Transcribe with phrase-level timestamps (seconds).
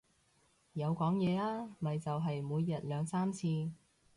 [0.73, 3.69] 有講嘢啊，咪就係每日兩三次